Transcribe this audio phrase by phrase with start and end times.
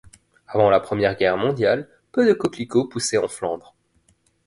[0.47, 3.75] Avant la Première Guerre mondiale, peu de coquelicots poussaient en Flandre.